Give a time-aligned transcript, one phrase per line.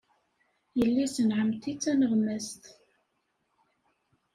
[0.77, 2.63] Yelli-s n ɛemmti d taneɣmast.